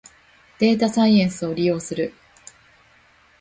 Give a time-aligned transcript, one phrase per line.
[0.57, 2.15] データサイエンスを利用する